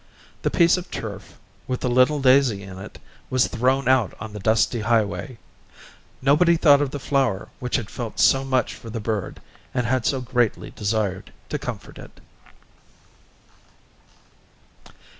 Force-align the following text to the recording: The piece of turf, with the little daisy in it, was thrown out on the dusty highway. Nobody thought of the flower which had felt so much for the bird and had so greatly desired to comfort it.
The 0.41 0.49
piece 0.49 0.77
of 0.77 0.89
turf, 0.89 1.37
with 1.67 1.81
the 1.81 1.87
little 1.87 2.19
daisy 2.19 2.63
in 2.63 2.79
it, 2.79 2.97
was 3.29 3.45
thrown 3.45 3.87
out 3.87 4.15
on 4.19 4.33
the 4.33 4.39
dusty 4.39 4.79
highway. 4.79 5.37
Nobody 6.23 6.57
thought 6.57 6.81
of 6.81 6.89
the 6.89 6.97
flower 6.97 7.49
which 7.59 7.75
had 7.75 7.87
felt 7.91 8.19
so 8.19 8.43
much 8.43 8.73
for 8.73 8.89
the 8.89 8.99
bird 8.99 9.39
and 9.75 9.85
had 9.85 10.07
so 10.07 10.19
greatly 10.19 10.71
desired 10.71 11.31
to 11.49 11.59
comfort 11.59 11.99
it. 11.99 12.19